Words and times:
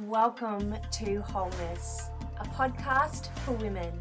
Welcome 0.00 0.74
to 0.92 1.20
Wholeness, 1.20 2.08
a 2.40 2.44
podcast 2.44 3.28
for 3.40 3.52
women. 3.52 3.92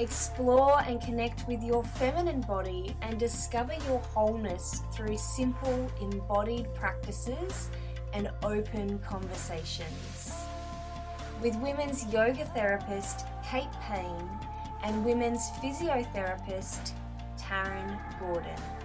Explore 0.00 0.82
and 0.82 1.00
connect 1.00 1.46
with 1.46 1.62
your 1.62 1.84
feminine 1.84 2.40
body 2.40 2.96
and 3.00 3.16
discover 3.16 3.74
your 3.86 4.00
wholeness 4.00 4.82
through 4.92 5.16
simple 5.18 5.88
embodied 6.00 6.66
practices 6.74 7.70
and 8.12 8.28
open 8.42 8.98
conversations. 8.98 10.34
With 11.40 11.54
women's 11.58 12.04
yoga 12.12 12.44
therapist 12.46 13.24
Kate 13.44 13.72
Payne 13.82 14.28
and 14.82 15.04
women's 15.04 15.48
physiotherapist 15.62 16.90
Taryn 17.38 18.00
Gordon. 18.18 18.81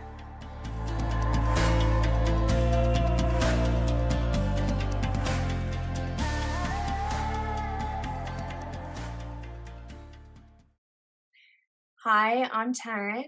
Hi, 12.09 12.49
I'm 12.53 12.73
Taryn. 12.73 13.25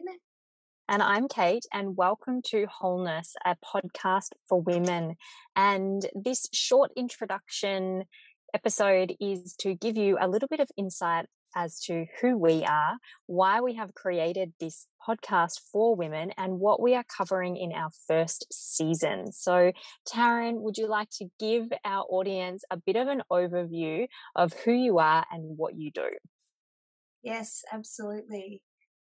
And 0.88 1.04
I'm 1.04 1.28
Kate, 1.28 1.66
and 1.74 1.98
welcome 1.98 2.42
to 2.46 2.66
Wholeness, 2.66 3.36
a 3.46 3.58
podcast 3.58 4.30
for 4.48 4.62
women. 4.62 5.18
And 5.54 6.06
this 6.16 6.48
short 6.54 6.90
introduction 6.96 8.06
episode 8.54 9.18
is 9.20 9.58
to 9.60 9.76
give 9.76 9.98
you 9.98 10.18
a 10.18 10.30
little 10.30 10.48
bit 10.48 10.62
of 10.62 10.70
insight 10.78 11.26
as 11.54 11.82
to 11.88 12.06
who 12.22 12.38
we 12.38 12.64
are, 12.64 13.00
why 13.26 13.60
we 13.60 13.74
have 13.74 13.94
created 13.96 14.54
this 14.62 14.88
podcast 15.06 15.60
for 15.74 15.94
women, 15.94 16.32
and 16.38 16.62
what 16.62 16.82
we 16.82 16.96
are 16.96 17.04
covering 17.18 17.58
in 17.58 17.74
our 17.74 17.90
first 18.08 18.46
season. 18.50 19.34
So, 19.34 19.74
Taryn, 20.08 20.62
would 20.62 20.78
you 20.78 20.88
like 20.88 21.10
to 21.18 21.26
give 21.38 21.66
our 21.84 22.06
audience 22.10 22.64
a 22.72 22.78
bit 22.78 22.96
of 22.96 23.10
an 23.10 23.24
overview 23.30 24.08
of 24.38 24.54
who 24.64 24.72
you 24.72 25.00
are 25.00 25.26
and 25.34 25.58
what 25.58 25.76
you 25.76 25.92
do? 25.92 26.08
Yes, 27.22 27.66
absolutely. 27.74 28.62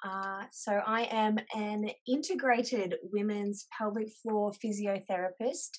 Uh, 0.05 0.45
so 0.51 0.81
I 0.85 1.03
am 1.13 1.39
an 1.55 1.91
integrated 2.09 2.97
women's 3.13 3.67
pelvic 3.77 4.09
floor 4.11 4.53
physiotherapist 4.53 5.71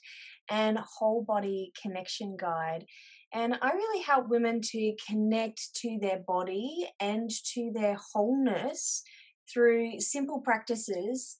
and 0.49 0.79
whole 0.79 1.23
body 1.23 1.73
connection 1.81 2.37
guide. 2.39 2.85
And 3.33 3.57
I 3.61 3.71
really 3.71 4.03
help 4.03 4.29
women 4.29 4.61
to 4.61 4.95
connect 5.07 5.75
to 5.81 5.97
their 5.99 6.19
body 6.25 6.87
and 6.99 7.29
to 7.53 7.71
their 7.73 7.97
wholeness 8.13 9.03
through 9.51 9.99
simple 9.99 10.39
practices 10.39 11.35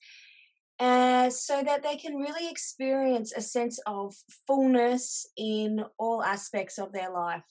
uh, 0.80 1.30
so 1.30 1.62
that 1.62 1.82
they 1.82 1.96
can 1.96 2.16
really 2.16 2.50
experience 2.50 3.32
a 3.34 3.40
sense 3.40 3.78
of 3.86 4.14
fullness 4.46 5.26
in 5.38 5.84
all 5.98 6.22
aspects 6.22 6.78
of 6.78 6.92
their 6.92 7.10
life 7.10 7.44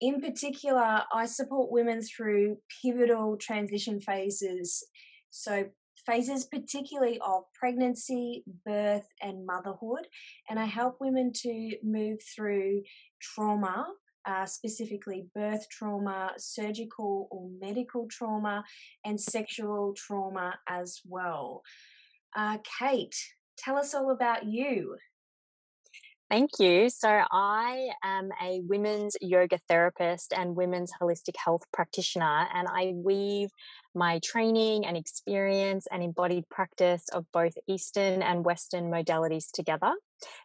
in 0.00 0.20
particular, 0.20 1.02
I 1.12 1.26
support 1.26 1.70
women 1.70 2.02
through 2.02 2.58
pivotal 2.82 3.36
transition 3.36 4.00
phases. 4.00 4.84
So, 5.30 5.66
phases 6.06 6.46
particularly 6.46 7.18
of 7.20 7.44
pregnancy, 7.54 8.42
birth, 8.64 9.06
and 9.20 9.44
motherhood. 9.44 10.06
And 10.48 10.58
I 10.58 10.64
help 10.64 10.96
women 11.00 11.32
to 11.42 11.76
move 11.82 12.18
through 12.34 12.82
trauma, 13.20 13.86
uh, 14.24 14.46
specifically 14.46 15.26
birth 15.34 15.68
trauma, 15.70 16.32
surgical 16.38 17.28
or 17.30 17.50
medical 17.60 18.08
trauma, 18.10 18.64
and 19.04 19.20
sexual 19.20 19.94
trauma 19.94 20.58
as 20.68 21.00
well. 21.06 21.62
Uh, 22.34 22.58
Kate, 22.78 23.16
tell 23.58 23.76
us 23.76 23.94
all 23.94 24.10
about 24.10 24.46
you. 24.46 24.96
Thank 26.30 26.60
you. 26.60 26.90
So, 26.90 27.22
I 27.32 27.88
am 28.04 28.30
a 28.40 28.60
women's 28.60 29.16
yoga 29.20 29.58
therapist 29.68 30.32
and 30.32 30.54
women's 30.54 30.92
holistic 31.02 31.34
health 31.44 31.62
practitioner, 31.72 32.46
and 32.54 32.68
I 32.70 32.92
weave 32.94 33.50
my 33.94 34.20
training 34.24 34.86
and 34.86 34.96
experience 34.96 35.86
and 35.90 36.02
embodied 36.02 36.48
practice 36.48 37.04
of 37.12 37.26
both 37.32 37.54
Eastern 37.66 38.22
and 38.22 38.44
Western 38.44 38.90
modalities 38.90 39.50
together 39.52 39.92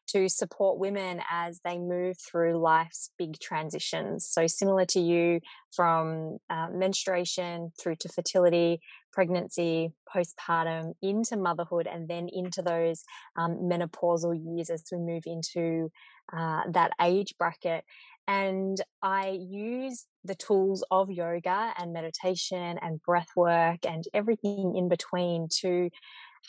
to 0.08 0.30
support 0.30 0.80
women 0.80 1.22
as 1.30 1.60
they 1.64 1.78
move 1.78 2.18
through 2.18 2.58
life's 2.58 3.12
big 3.18 3.40
transitions. 3.40 4.26
So, 4.26 4.48
similar 4.48 4.86
to 4.86 5.00
you, 5.00 5.42
from 5.76 6.38
uh, 6.50 6.68
menstruation 6.72 7.72
through 7.80 7.96
to 7.98 8.10
fertility, 8.10 8.80
pregnancy, 9.12 9.92
postpartum, 10.14 10.94
into 11.02 11.38
motherhood, 11.38 11.88
and 11.88 12.08
then 12.08 12.30
into 12.32 12.62
those 12.62 13.04
um, 13.36 13.58
menopausal 13.64 14.38
years 14.42 14.70
as 14.70 14.84
we 14.92 14.98
move 14.98 15.24
into 15.26 15.90
uh, 16.34 16.62
that 16.72 16.92
age 17.02 17.36
bracket. 17.38 17.84
And 18.28 18.82
I 19.02 19.40
use 19.50 20.06
the 20.24 20.36
tools 20.36 20.84
of 20.90 21.12
yoga 21.12 21.74
and 21.78 21.94
meditation 21.94 22.80
and 22.82 23.02
breath 23.04 23.30
work 23.36 23.86
and 23.88 24.04
everything 24.14 24.76
in 24.76 24.90
between 24.90 25.48
to 25.62 25.90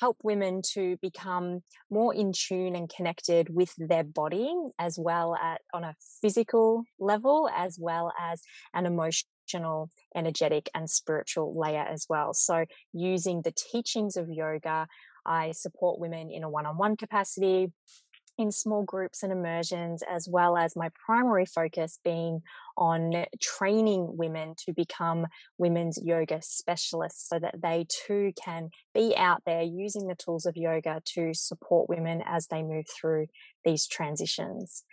help 0.00 0.18
women 0.22 0.62
to 0.74 0.96
become 1.00 1.60
more 1.90 2.14
in 2.14 2.32
tune 2.32 2.74
and 2.76 2.92
connected 2.94 3.54
with 3.54 3.72
their 3.78 4.04
body 4.04 4.54
as 4.78 4.98
well 4.98 5.34
at 5.34 5.62
on 5.72 5.84
a 5.84 5.94
physical 6.20 6.84
level 6.98 7.48
as 7.54 7.78
well 7.80 8.12
as 8.20 8.42
an 8.74 8.86
emotional 8.86 9.90
energetic 10.14 10.68
and 10.74 10.90
spiritual 10.90 11.58
layer 11.58 11.86
as 11.88 12.06
well. 12.08 12.34
So 12.34 12.66
using 12.92 13.42
the 13.42 13.52
teachings 13.52 14.16
of 14.16 14.28
yoga 14.28 14.86
i 15.26 15.50
support 15.50 15.98
women 15.98 16.30
in 16.30 16.44
a 16.44 16.48
one-on-one 16.48 16.96
capacity 16.96 17.72
in 18.38 18.52
small 18.52 18.82
groups 18.82 19.22
and 19.22 19.32
immersions, 19.32 20.02
as 20.08 20.28
well 20.30 20.56
as 20.56 20.76
my 20.76 20.90
primary 21.06 21.46
focus 21.46 21.98
being 22.04 22.42
on 22.76 23.24
training 23.40 24.16
women 24.16 24.54
to 24.66 24.72
become 24.72 25.26
women's 25.58 25.98
yoga 26.02 26.40
specialists 26.42 27.28
so 27.28 27.38
that 27.38 27.62
they 27.62 27.86
too 27.88 28.32
can 28.42 28.70
be 28.94 29.16
out 29.16 29.42
there 29.46 29.62
using 29.62 30.06
the 30.06 30.14
tools 30.14 30.46
of 30.46 30.56
yoga 30.56 31.00
to 31.14 31.32
support 31.32 31.88
women 31.88 32.22
as 32.26 32.48
they 32.48 32.62
move 32.62 32.84
through 33.00 33.26
these 33.64 33.86
transitions. 33.86 34.84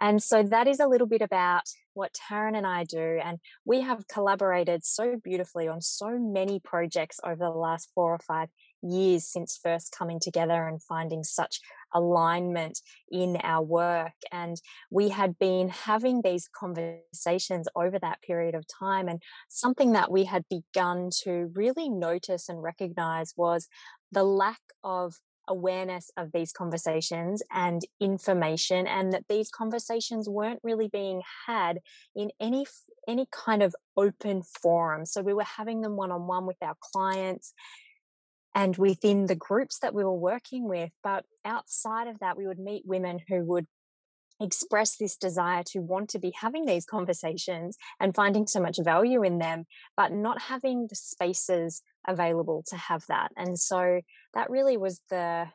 And 0.00 0.22
so 0.22 0.42
that 0.42 0.66
is 0.66 0.80
a 0.80 0.86
little 0.86 1.06
bit 1.06 1.20
about 1.20 1.64
what 1.92 2.14
Taryn 2.14 2.56
and 2.56 2.66
I 2.66 2.84
do. 2.84 3.20
And 3.22 3.38
we 3.66 3.82
have 3.82 4.08
collaborated 4.08 4.84
so 4.84 5.16
beautifully 5.22 5.68
on 5.68 5.82
so 5.82 6.18
many 6.18 6.58
projects 6.58 7.20
over 7.22 7.36
the 7.36 7.50
last 7.50 7.90
four 7.94 8.14
or 8.14 8.20
five 8.26 8.48
years 8.82 9.26
since 9.26 9.58
first 9.62 9.94
coming 9.96 10.20
together 10.20 10.66
and 10.66 10.82
finding 10.82 11.22
such 11.24 11.60
alignment 11.92 12.80
in 13.10 13.36
our 13.42 13.62
work. 13.62 14.12
And 14.30 14.60
we 14.90 15.08
had 15.08 15.38
been 15.38 15.68
having 15.68 16.22
these 16.22 16.48
conversations 16.48 17.68
over 17.74 17.98
that 17.98 18.22
period 18.22 18.54
of 18.54 18.66
time. 18.66 19.08
And 19.08 19.22
something 19.48 19.92
that 19.92 20.10
we 20.10 20.24
had 20.24 20.44
begun 20.48 21.10
to 21.24 21.50
really 21.54 21.88
notice 21.88 22.48
and 22.48 22.62
recognize 22.62 23.34
was 23.36 23.68
the 24.12 24.24
lack 24.24 24.60
of 24.84 25.16
awareness 25.48 26.10
of 26.16 26.30
these 26.32 26.52
conversations 26.52 27.42
and 27.50 27.82
information 27.98 28.86
and 28.86 29.12
that 29.12 29.24
these 29.28 29.50
conversations 29.50 30.28
weren't 30.28 30.60
really 30.62 30.88
being 30.88 31.22
had 31.46 31.80
in 32.14 32.30
any 32.40 32.64
any 33.08 33.26
kind 33.32 33.62
of 33.62 33.74
open 33.96 34.42
forum 34.42 35.04
so 35.04 35.20
we 35.20 35.34
were 35.34 35.42
having 35.42 35.80
them 35.80 35.96
one 35.96 36.12
on 36.12 36.26
one 36.26 36.46
with 36.46 36.58
our 36.62 36.76
clients 36.92 37.52
and 38.54 38.76
within 38.76 39.26
the 39.26 39.34
groups 39.34 39.78
that 39.80 39.94
we 39.94 40.04
were 40.04 40.14
working 40.14 40.68
with. 40.68 40.90
But 41.02 41.24
outside 41.44 42.08
of 42.08 42.18
that, 42.20 42.36
we 42.36 42.46
would 42.46 42.58
meet 42.58 42.82
women 42.86 43.20
who 43.28 43.44
would 43.44 43.66
express 44.40 44.96
this 44.96 45.16
desire 45.16 45.62
to 45.62 45.80
want 45.80 46.08
to 46.10 46.18
be 46.18 46.32
having 46.40 46.64
these 46.64 46.86
conversations 46.86 47.76
and 48.00 48.14
finding 48.14 48.46
so 48.46 48.60
much 48.60 48.78
value 48.82 49.22
in 49.22 49.38
them, 49.38 49.66
but 49.96 50.12
not 50.12 50.42
having 50.42 50.86
the 50.88 50.96
spaces 50.96 51.82
available 52.08 52.64
to 52.66 52.76
have 52.76 53.04
that. 53.08 53.30
And 53.36 53.58
so 53.58 54.00
that 54.34 54.50
really 54.50 54.76
was 54.76 55.02
the 55.10 55.48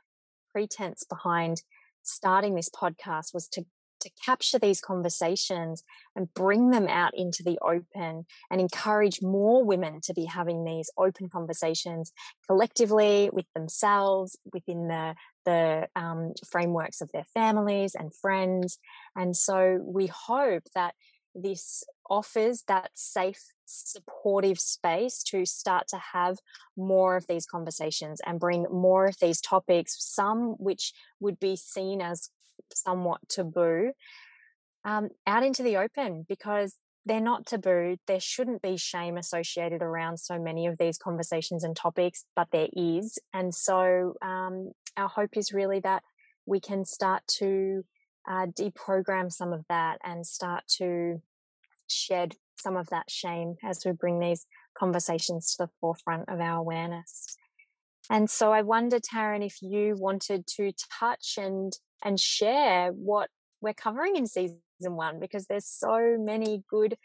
pretense 0.54 1.04
behind 1.04 1.64
starting 2.04 2.54
this 2.54 2.70
podcast 2.70 3.34
was 3.34 3.48
to 3.50 3.66
to 4.02 4.10
capture 4.24 4.60
these 4.60 4.82
conversations 4.82 5.84
and 6.16 6.34
bring 6.34 6.72
them 6.72 6.88
out 6.88 7.12
into 7.16 7.44
the 7.44 7.58
open 7.62 8.26
and 8.50 8.62
encourage 8.62 9.22
more 9.22 9.64
women 9.64 10.00
to 10.02 10.14
be 10.14 10.26
having 10.26 10.64
these 10.64 10.90
open 10.98 11.30
conversations 11.30 12.12
collectively 12.48 13.30
with 13.32 13.46
themselves 13.56 14.38
within 14.54 14.88
the 14.88 15.16
the 15.46 15.88
um, 15.96 16.34
frameworks 16.50 17.02
of 17.02 17.12
their 17.12 17.26
families 17.36 17.94
and 17.94 18.16
friends. 18.16 18.80
And 19.16 19.38
so 19.38 19.80
we 19.84 20.08
hope 20.08 20.64
that 20.74 20.96
this 21.36 21.84
offers 22.10 22.64
that 22.68 22.92
safe 22.94 23.44
supportive 23.66 24.60
space 24.60 25.22
to 25.24 25.46
start 25.46 25.88
to 25.90 26.00
have 26.14 26.38
more 26.78 27.18
of 27.18 27.28
these 27.28 27.46
conversations 27.46 28.22
and 28.26 28.40
bring 28.40 28.66
more 28.72 29.08
of 29.08 29.18
these 29.20 29.42
topics 29.42 29.96
some 30.00 30.56
which 30.60 30.94
would 31.20 31.40
be 31.40 31.56
seen 31.56 32.02
as 32.02 32.30
somewhat 32.74 33.22
taboo 33.30 33.92
um, 34.84 35.10
out 35.26 35.44
into 35.44 35.64
the 35.64 35.78
open 35.78 36.26
because 36.28 36.76
they're 37.06 37.22
not 37.22 37.46
taboo. 37.46 37.98
There 38.08 38.20
shouldn't 38.20 38.62
be 38.62 38.78
shame 38.78 39.18
associated 39.18 39.82
around 39.82 40.20
so 40.20 40.40
many 40.40 40.66
of 40.66 40.78
these 40.78 40.98
conversations 40.98 41.64
and 41.64 41.76
topics, 41.76 42.26
but 42.36 42.48
there 42.52 42.70
is. 42.74 43.20
And 43.34 43.54
so 43.54 44.16
um, 44.22 44.72
our 44.98 45.08
hope 45.08 45.38
is 45.38 45.54
really 45.54 45.80
that 45.82 46.04
we 46.46 46.60
can 46.60 46.86
start 46.86 47.24
to 47.40 47.84
uh, 48.28 48.48
deprogram 48.48 49.32
some 49.32 49.54
of 49.54 49.66
that 49.70 50.00
and 50.04 50.26
start 50.26 50.64
to 50.78 51.22
shed 51.88 52.36
some 52.58 52.76
of 52.76 52.90
that 52.90 53.10
shame 53.10 53.56
as 53.64 53.84
we 53.86 53.92
bring 53.92 54.20
these 54.20 54.48
conversations 54.76 55.56
to 55.56 55.66
the 55.66 55.70
forefront 55.80 56.28
of 56.28 56.40
our 56.40 56.58
awareness. 56.58 57.38
And 58.10 58.30
so 58.30 58.52
I 58.52 58.62
wonder, 58.62 59.00
Taryn, 59.00 59.46
if 59.46 59.62
you 59.62 59.96
wanted 59.98 60.46
to 60.58 60.72
touch 61.00 61.36
and 61.38 61.74
and 62.04 62.20
share 62.20 62.92
what 62.92 63.30
we're 63.62 63.74
covering 63.74 64.16
in 64.16 64.28
season 64.28 64.60
one, 64.80 65.20
because 65.20 65.48
there's 65.48 65.66
so 65.66 66.18
many 66.20 66.64
good 66.70 66.98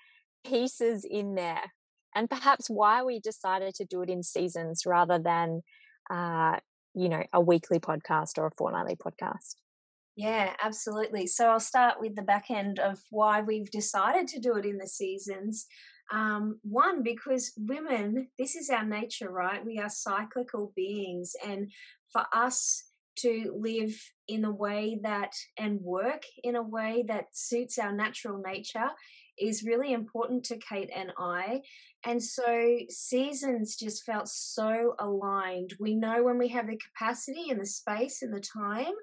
pieces 0.44 1.06
in 1.08 1.35
there, 1.35 1.73
and 2.14 2.29
perhaps 2.29 2.69
why 2.69 3.02
we 3.02 3.20
decided 3.20 3.75
to 3.76 3.85
do 3.85 4.02
it 4.02 4.11
in 4.11 4.23
seasons 4.23 4.82
rather 4.85 5.19
than, 5.19 5.62
uh, 6.11 6.56
you 6.94 7.08
know, 7.08 7.23
a 7.32 7.41
weekly 7.41 7.79
podcast 7.79 8.37
or 8.37 8.46
a 8.46 8.50
fortnightly 8.58 8.96
podcast. 8.96 9.55
Yeah, 10.17 10.53
absolutely. 10.62 11.26
So 11.26 11.49
I'll 11.49 11.61
start 11.61 12.00
with 12.00 12.14
the 12.14 12.23
back 12.23 12.50
end 12.50 12.79
of 12.79 12.99
why 13.11 13.41
we've 13.41 13.70
decided 13.70 14.29
to 14.29 14.41
do 14.41 14.56
it 14.56 14.67
in 14.67 14.76
the 14.76 14.87
seasons. 14.87 15.67
Um, 16.10 16.58
one, 16.62 17.02
because 17.02 17.52
women, 17.56 18.28
this 18.38 18.56
is 18.56 18.68
our 18.68 18.84
nature, 18.84 19.30
right? 19.30 19.64
We 19.64 19.78
are 19.78 19.88
cyclical 19.88 20.72
beings. 20.74 21.34
And 21.46 21.70
for 22.12 22.24
us 22.34 22.84
to 23.16 23.54
live 23.56 23.94
in 24.28 24.44
a 24.44 24.50
way 24.50 24.98
that 25.02 25.32
and 25.58 25.80
work 25.80 26.22
in 26.42 26.56
a 26.56 26.62
way 26.62 27.04
that 27.06 27.26
suits 27.32 27.78
our 27.78 27.92
natural 27.92 28.42
nature 28.44 28.90
is 29.38 29.62
really 29.62 29.92
important 29.92 30.44
to 30.44 30.58
Kate 30.58 30.90
and 30.94 31.12
I. 31.18 31.62
And 32.04 32.22
so 32.22 32.78
seasons 32.88 33.76
just 33.76 34.04
felt 34.04 34.28
so 34.28 34.94
aligned. 34.98 35.74
We 35.78 35.94
know 35.94 36.22
when 36.22 36.38
we 36.38 36.48
have 36.48 36.66
the 36.66 36.78
capacity 36.78 37.50
and 37.50 37.60
the 37.60 37.66
space 37.66 38.22
and 38.22 38.34
the 38.34 38.40
time 38.40 38.94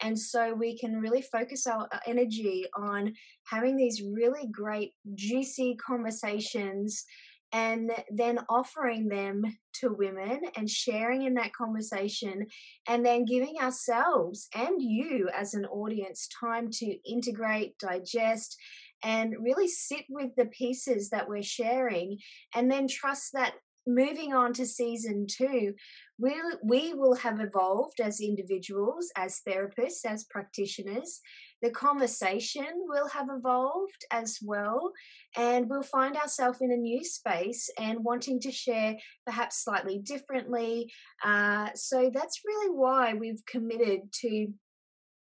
and 0.00 0.18
so 0.18 0.54
we 0.54 0.78
can 0.78 1.00
really 1.00 1.22
focus 1.22 1.66
our 1.66 1.88
energy 2.06 2.64
on 2.76 3.12
having 3.46 3.76
these 3.76 4.02
really 4.02 4.48
great, 4.50 4.92
juicy 5.14 5.76
conversations 5.76 7.04
and 7.52 7.90
then 8.10 8.38
offering 8.48 9.08
them 9.08 9.42
to 9.74 9.92
women 9.92 10.40
and 10.56 10.70
sharing 10.70 11.22
in 11.22 11.34
that 11.34 11.52
conversation 11.52 12.46
and 12.88 13.04
then 13.04 13.26
giving 13.26 13.56
ourselves 13.60 14.48
and 14.54 14.80
you 14.80 15.28
as 15.36 15.52
an 15.52 15.66
audience 15.66 16.28
time 16.40 16.68
to 16.70 16.96
integrate, 17.06 17.76
digest, 17.78 18.56
and 19.04 19.34
really 19.38 19.68
sit 19.68 20.04
with 20.08 20.30
the 20.36 20.46
pieces 20.46 21.10
that 21.10 21.28
we're 21.28 21.42
sharing 21.42 22.16
and 22.54 22.70
then 22.70 22.86
trust 22.88 23.30
that 23.34 23.52
moving 23.86 24.32
on 24.32 24.52
to 24.54 24.66
season 24.66 25.26
two, 25.28 25.74
we, 26.18 26.34
we 26.62 26.94
will 26.94 27.16
have 27.16 27.40
evolved 27.40 28.00
as 28.00 28.20
individuals, 28.20 29.10
as 29.16 29.40
therapists, 29.46 30.04
as 30.06 30.24
practitioners. 30.24 31.20
The 31.62 31.70
conversation 31.70 32.66
will 32.86 33.08
have 33.08 33.28
evolved 33.30 34.04
as 34.10 34.38
well, 34.42 34.92
and 35.36 35.68
we'll 35.68 35.82
find 35.82 36.16
ourselves 36.16 36.58
in 36.60 36.72
a 36.72 36.76
new 36.76 37.04
space 37.04 37.70
and 37.78 38.04
wanting 38.04 38.40
to 38.40 38.52
share 38.52 38.96
perhaps 39.26 39.64
slightly 39.64 39.98
differently. 39.98 40.92
Uh, 41.24 41.70
so 41.74 42.10
that's 42.12 42.40
really 42.46 42.74
why 42.74 43.14
we've 43.14 43.44
committed 43.46 44.12
to 44.20 44.48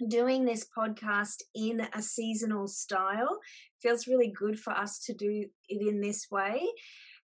doing 0.07 0.45
this 0.45 0.65
podcast 0.77 1.43
in 1.55 1.87
a 1.93 2.01
seasonal 2.01 2.69
style. 2.69 3.41
Feels 3.83 4.07
really 4.07 4.33
good 4.37 4.59
for 4.59 4.73
us 4.73 5.01
to 5.07 5.15
do 5.15 5.45
it 5.69 5.83
in 5.83 6.01
this 6.01 6.27
way. 6.31 6.63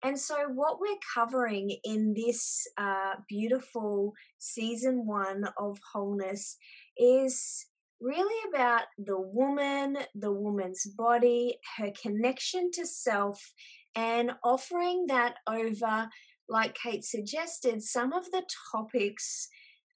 And 0.03 0.19
so, 0.19 0.35
what 0.53 0.81
we're 0.81 1.00
covering 1.13 1.77
in 1.85 2.13
this 2.13 2.67
uh, 2.77 3.13
beautiful 3.29 4.13
season 4.38 5.05
one 5.05 5.45
of 5.57 5.79
wholeness 5.94 6.57
is 6.97 7.67
really 8.01 8.50
about 8.53 8.83
the 8.97 9.19
woman, 9.19 9.97
the 10.13 10.33
woman's 10.33 10.85
body, 10.85 11.55
her 11.77 11.91
connection 12.01 12.69
to 12.71 12.85
self, 12.85 13.53
and 13.95 14.33
offering 14.44 15.05
that 15.07 15.35
over, 15.47 16.09
like 16.50 16.75
Kate 16.75 17.05
suggested, 17.05 17.81
some 17.81 18.11
of 18.11 18.25
the 18.31 18.44
topics 18.73 19.47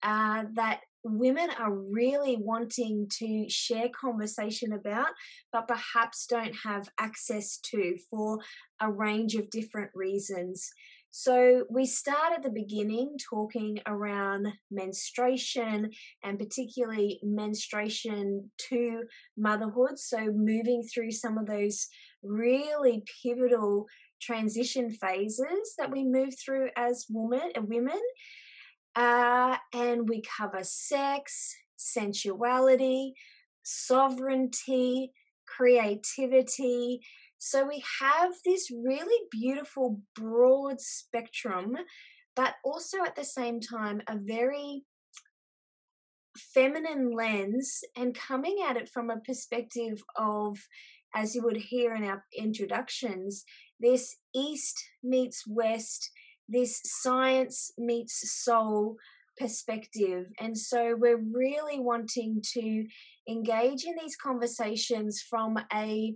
uh, 0.03 0.45
that 0.55 0.81
women 1.03 1.49
are 1.57 1.73
really 1.73 2.37
wanting 2.37 3.07
to 3.19 3.45
share 3.49 3.89
conversation 3.89 4.73
about, 4.73 5.07
but 5.51 5.67
perhaps 5.67 6.25
don't 6.27 6.55
have 6.65 6.89
access 6.99 7.57
to 7.71 7.97
for 8.09 8.39
a 8.81 8.91
range 8.91 9.35
of 9.35 9.49
different 9.49 9.91
reasons. 9.93 10.69
So, 11.09 11.65
we 11.69 11.85
start 11.85 12.33
at 12.35 12.43
the 12.43 12.51
beginning 12.51 13.17
talking 13.29 13.79
around 13.87 14.47
menstruation 14.69 15.89
and 16.23 16.37
particularly 16.37 17.19
menstruation 17.23 18.51
to 18.69 19.03
motherhood. 19.35 19.97
So, 19.97 20.31
moving 20.31 20.83
through 20.83 21.11
some 21.11 21.37
of 21.37 21.47
those 21.47 21.87
really 22.21 23.03
pivotal 23.23 23.87
transition 24.21 24.91
phases 24.91 25.73
that 25.77 25.91
we 25.91 26.03
move 26.03 26.33
through 26.43 26.69
as 26.75 27.05
women 27.09 27.51
and 27.55 27.67
women 27.67 28.01
uh, 28.97 29.57
and 29.73 30.09
we 30.09 30.23
cover 30.23 30.63
sex, 30.63 31.55
sensuality, 31.77 33.13
sovereignty, 33.61 35.11
creativity. 35.45 36.99
So 37.37 37.67
we 37.67 37.83
have 38.01 38.31
this 38.43 38.71
really 38.71 39.27
beautiful, 39.31 40.01
broad 40.15 40.81
spectrum, 40.81 41.77
but 42.35 42.55
also 42.65 43.03
at 43.05 43.15
the 43.15 43.23
same 43.23 43.59
time, 43.59 44.01
a 44.07 44.17
very 44.17 44.83
feminine 46.35 47.11
lens 47.15 47.81
and 47.95 48.15
coming 48.15 48.57
at 48.67 48.77
it 48.77 48.89
from 48.89 49.11
a 49.11 49.19
perspective 49.19 50.01
of, 50.15 50.57
as 51.13 51.35
you 51.35 51.43
would 51.43 51.57
hear 51.57 51.93
in 51.93 52.03
our 52.03 52.25
introductions, 52.35 53.45
this 53.79 54.17
East 54.33 54.83
meets 55.03 55.43
West 55.47 56.09
this 56.47 56.81
science 56.83 57.71
meets 57.77 58.31
soul 58.43 58.97
perspective. 59.37 60.31
And 60.39 60.57
so 60.57 60.95
we're 60.97 61.21
really 61.21 61.79
wanting 61.79 62.41
to 62.53 62.87
engage 63.29 63.83
in 63.85 63.95
these 63.99 64.15
conversations 64.15 65.21
from 65.21 65.59
a 65.73 66.15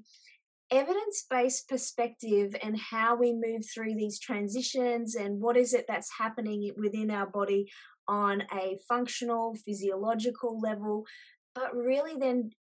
evidence-based 0.72 1.68
perspective 1.68 2.56
and 2.64 2.80
how 2.80 3.14
we 3.14 3.34
move 3.34 3.64
through 3.74 3.94
these 3.94 4.18
transitions 4.18 5.16
and 5.16 5.42
what 5.42 5.58
is 5.58 5.74
it 5.74 5.86
that's 5.88 6.10
happening 6.18 6.72
within 6.78 7.12
our 7.12 7.28
body 7.28 7.70
on 8.08 8.42
a 8.54 8.78
functional 8.88 9.54
physiological 9.66 10.60
level 10.60 11.06
but 11.54 11.76
really 11.76 12.18
then 12.18 12.52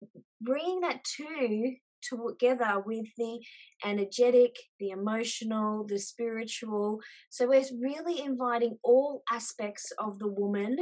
bringing 0.41 0.81
that 0.81 1.05
to 1.05 1.73
together 2.03 2.83
with 2.85 3.07
the 3.17 3.41
energetic, 3.85 4.57
the 4.79 4.91
emotional, 4.91 5.85
the 5.87 5.99
spiritual. 5.99 7.01
So 7.31 7.49
we're 7.49 7.65
really 7.81 8.21
inviting 8.21 8.79
all 8.83 9.23
aspects 9.31 9.93
of 9.99 10.19
the 10.19 10.29
woman 10.29 10.77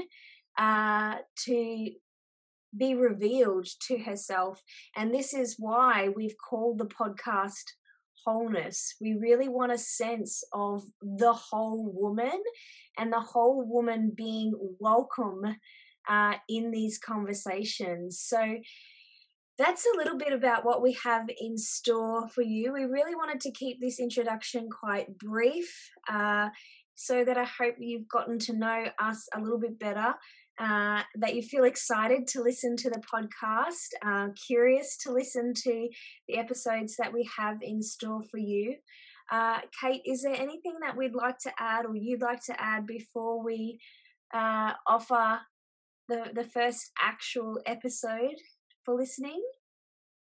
uh, 0.58 1.16
to 1.44 1.90
be 2.76 2.94
revealed 2.94 3.66
to 3.88 3.98
herself. 3.98 4.62
And 4.96 5.14
this 5.14 5.32
is 5.32 5.56
why 5.58 6.08
we've 6.14 6.36
called 6.38 6.78
the 6.78 6.86
podcast 6.86 7.64
wholeness. 8.24 8.94
We 9.00 9.14
really 9.14 9.48
want 9.48 9.72
a 9.72 9.78
sense 9.78 10.42
of 10.52 10.82
the 11.00 11.32
whole 11.32 11.90
woman 11.94 12.42
and 12.98 13.12
the 13.12 13.20
whole 13.20 13.64
woman 13.66 14.12
being 14.14 14.54
welcome 14.80 15.56
uh, 16.08 16.34
in 16.48 16.70
these 16.70 16.98
conversations. 16.98 18.20
So, 18.20 18.56
that's 19.58 19.84
a 19.92 19.96
little 19.96 20.16
bit 20.16 20.32
about 20.32 20.64
what 20.64 20.82
we 20.82 20.96
have 21.04 21.28
in 21.40 21.58
store 21.58 22.28
for 22.28 22.42
you. 22.42 22.72
We 22.72 22.84
really 22.84 23.16
wanted 23.16 23.40
to 23.40 23.50
keep 23.50 23.80
this 23.80 23.98
introduction 23.98 24.68
quite 24.70 25.18
brief 25.18 25.90
uh, 26.08 26.50
so 26.94 27.24
that 27.24 27.36
I 27.36 27.44
hope 27.44 27.74
you've 27.78 28.08
gotten 28.08 28.38
to 28.40 28.56
know 28.56 28.86
us 29.00 29.26
a 29.34 29.40
little 29.40 29.58
bit 29.58 29.78
better. 29.78 30.14
Uh, 30.60 31.02
that 31.14 31.36
you 31.36 31.42
feel 31.42 31.62
excited 31.62 32.26
to 32.26 32.42
listen 32.42 32.74
to 32.76 32.90
the 32.90 33.00
podcast, 33.00 33.90
uh, 34.04 34.26
curious 34.34 34.96
to 34.96 35.12
listen 35.12 35.54
to 35.54 35.88
the 36.26 36.36
episodes 36.36 36.96
that 36.96 37.12
we 37.12 37.28
have 37.38 37.58
in 37.62 37.80
store 37.80 38.22
for 38.28 38.38
you. 38.38 38.74
Uh, 39.30 39.58
Kate, 39.80 40.02
is 40.04 40.22
there 40.22 40.34
anything 40.34 40.74
that 40.80 40.96
we'd 40.96 41.14
like 41.14 41.38
to 41.38 41.52
add 41.60 41.86
or 41.86 41.94
you'd 41.94 42.22
like 42.22 42.42
to 42.46 42.60
add 42.60 42.88
before 42.88 43.44
we 43.44 43.78
uh, 44.34 44.72
offer 44.84 45.38
the, 46.08 46.24
the 46.34 46.42
first 46.42 46.90
actual 47.00 47.60
episode 47.64 48.34
for 48.88 48.94
listening. 48.94 49.42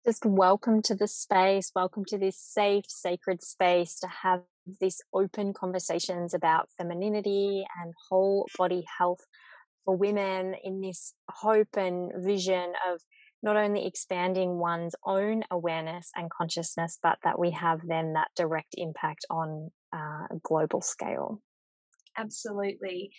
Just 0.04 0.26
welcome 0.26 0.82
to 0.82 0.94
the 0.94 1.08
space. 1.08 1.72
Welcome 1.74 2.04
to 2.08 2.18
this 2.18 2.36
safe, 2.36 2.84
sacred 2.88 3.42
space 3.42 3.98
to 4.00 4.06
have 4.06 4.42
these 4.82 5.00
open 5.14 5.54
conversations 5.54 6.34
about 6.34 6.68
femininity 6.76 7.64
and 7.80 7.94
whole 8.10 8.46
body 8.58 8.84
health 8.98 9.26
for 9.86 9.96
women 9.96 10.54
in 10.62 10.82
this 10.82 11.14
hope 11.30 11.74
and 11.78 12.12
vision 12.22 12.74
of 12.86 13.00
not 13.42 13.56
only 13.56 13.86
expanding 13.86 14.58
one's 14.58 14.94
own 15.06 15.42
awareness 15.50 16.10
and 16.14 16.28
consciousness, 16.30 16.98
but 17.02 17.16
that 17.24 17.38
we 17.38 17.52
have 17.52 17.80
then 17.88 18.12
that 18.12 18.28
direct 18.36 18.74
impact 18.74 19.24
on 19.30 19.70
uh, 19.94 20.26
a 20.30 20.38
global 20.42 20.82
scale. 20.82 21.40
Absolutely. 22.18 23.10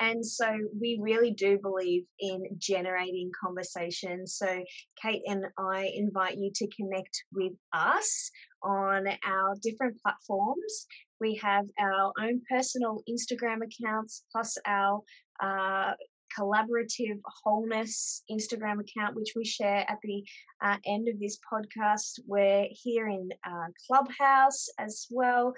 And 0.00 0.24
so 0.24 0.46
we 0.80 0.98
really 1.00 1.32
do 1.32 1.58
believe 1.60 2.04
in 2.20 2.44
generating 2.58 3.30
conversation. 3.42 4.26
So, 4.26 4.62
Kate 5.02 5.22
and 5.26 5.44
I 5.58 5.90
invite 5.94 6.38
you 6.38 6.50
to 6.54 6.68
connect 6.68 7.24
with 7.32 7.52
us 7.72 8.30
on 8.62 9.06
our 9.24 9.54
different 9.62 10.00
platforms. 10.02 10.86
We 11.20 11.34
have 11.42 11.66
our 11.80 12.12
own 12.20 12.42
personal 12.48 13.02
Instagram 13.08 13.58
accounts 13.62 14.24
plus 14.32 14.56
our 14.66 15.02
uh, 15.42 15.92
collaborative 16.38 17.20
wholeness 17.42 18.22
Instagram 18.30 18.80
account, 18.80 19.16
which 19.16 19.32
we 19.34 19.44
share 19.44 19.84
at 19.88 19.98
the 20.02 20.22
uh, 20.62 20.76
end 20.86 21.08
of 21.08 21.18
this 21.20 21.38
podcast. 21.50 22.20
We're 22.26 22.66
here 22.70 23.08
in 23.08 23.30
uh, 23.44 23.68
Clubhouse 23.86 24.66
as 24.78 25.06
well. 25.10 25.54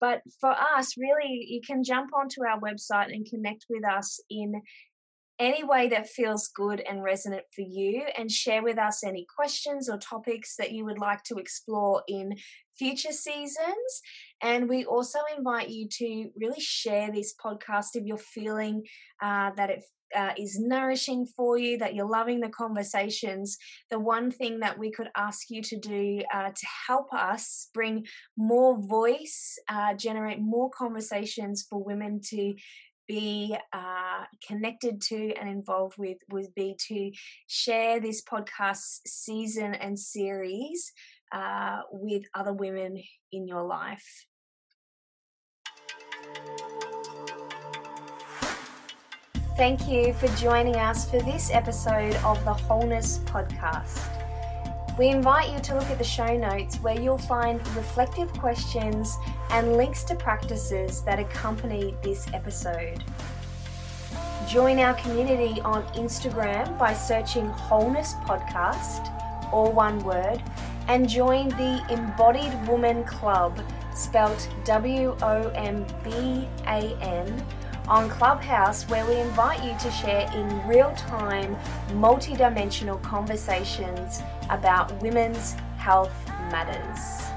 But 0.00 0.22
for 0.40 0.50
us, 0.50 0.94
really, 0.96 1.46
you 1.48 1.60
can 1.66 1.82
jump 1.82 2.10
onto 2.14 2.44
our 2.44 2.60
website 2.60 3.12
and 3.12 3.26
connect 3.28 3.66
with 3.68 3.84
us 3.84 4.20
in 4.28 4.62
any 5.38 5.62
way 5.62 5.88
that 5.88 6.08
feels 6.08 6.48
good 6.48 6.80
and 6.80 7.02
resonant 7.02 7.44
for 7.54 7.60
you 7.60 8.04
and 8.16 8.30
share 8.30 8.62
with 8.62 8.78
us 8.78 9.04
any 9.04 9.26
questions 9.36 9.88
or 9.88 9.98
topics 9.98 10.56
that 10.56 10.72
you 10.72 10.84
would 10.84 10.98
like 10.98 11.22
to 11.24 11.36
explore 11.36 12.02
in 12.08 12.34
future 12.78 13.12
seasons. 13.12 14.00
And 14.42 14.68
we 14.68 14.84
also 14.84 15.18
invite 15.36 15.68
you 15.68 15.88
to 15.98 16.30
really 16.36 16.60
share 16.60 17.12
this 17.12 17.34
podcast 17.34 17.88
if 17.94 18.04
you're 18.04 18.16
feeling 18.16 18.84
uh, 19.22 19.50
that 19.56 19.70
it 19.70 19.82
uh, 20.14 20.32
is 20.38 20.58
nourishing 20.58 21.26
for 21.26 21.58
you, 21.58 21.78
that 21.78 21.94
you're 21.94 22.08
loving 22.08 22.40
the 22.40 22.48
conversations, 22.48 23.56
the 23.90 23.98
one 23.98 24.30
thing 24.30 24.60
that 24.60 24.78
we 24.78 24.90
could 24.90 25.08
ask 25.16 25.50
you 25.50 25.62
to 25.62 25.78
do 25.78 26.22
uh, 26.32 26.50
to 26.50 26.66
help 26.86 27.12
us 27.12 27.68
bring 27.72 28.06
more 28.36 28.80
voice, 28.80 29.58
uh, 29.68 29.94
generate 29.94 30.40
more 30.40 30.70
conversations 30.70 31.66
for 31.68 31.82
women 31.82 32.20
to 32.30 32.54
be 33.06 33.56
uh, 33.72 34.24
connected 34.46 35.00
to 35.00 35.32
and 35.34 35.48
involved 35.48 35.96
with 35.96 36.18
would 36.30 36.52
be 36.54 36.76
to 36.88 37.12
share 37.46 38.00
this 38.00 38.22
podcast 38.22 39.00
season 39.06 39.74
and 39.74 39.98
series 39.98 40.92
uh, 41.32 41.82
with 41.90 42.24
other 42.34 42.52
women 42.52 43.00
in 43.32 43.46
your 43.46 43.62
life. 43.62 44.26
Thank 49.56 49.88
you 49.88 50.12
for 50.12 50.28
joining 50.36 50.76
us 50.76 51.08
for 51.10 51.18
this 51.20 51.50
episode 51.50 52.14
of 52.16 52.44
the 52.44 52.52
Wholeness 52.52 53.20
Podcast. 53.20 54.02
We 54.98 55.08
invite 55.08 55.50
you 55.50 55.58
to 55.60 55.76
look 55.76 55.88
at 55.88 55.96
the 55.96 56.04
show 56.04 56.36
notes 56.36 56.76
where 56.80 57.00
you'll 57.00 57.16
find 57.16 57.58
reflective 57.74 58.30
questions 58.34 59.16
and 59.48 59.78
links 59.78 60.04
to 60.04 60.14
practices 60.14 61.00
that 61.04 61.18
accompany 61.18 61.94
this 62.02 62.26
episode. 62.34 63.02
Join 64.46 64.78
our 64.78 64.92
community 64.92 65.58
on 65.62 65.86
Instagram 65.94 66.78
by 66.78 66.92
searching 66.92 67.46
Wholeness 67.46 68.12
Podcast, 68.26 69.10
all 69.54 69.72
one 69.72 70.04
word, 70.04 70.42
and 70.88 71.08
join 71.08 71.48
the 71.48 71.82
Embodied 71.88 72.52
Womban 72.66 73.06
Club, 73.06 73.58
spelt 73.94 74.50
W 74.66 75.16
O 75.22 75.48
M 75.54 75.86
B 76.04 76.46
A 76.66 76.94
N 77.00 77.42
on 77.88 78.08
Clubhouse, 78.08 78.88
where 78.88 79.06
we 79.06 79.16
invite 79.16 79.62
you 79.64 79.76
to 79.78 79.90
share 79.90 80.30
in 80.34 80.66
real 80.66 80.92
time, 80.96 81.56
multi 81.94 82.34
dimensional 82.34 82.98
conversations 82.98 84.22
about 84.50 84.92
women's 85.00 85.52
health 85.76 86.12
matters. 86.50 87.35